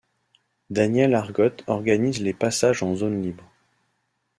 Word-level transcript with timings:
Daniel 0.71 1.13
Argote 1.13 1.63
organise 1.67 2.21
les 2.23 2.33
passages 2.33 2.81
en 2.81 2.95
zone 2.95 3.21
libre. 3.21 3.43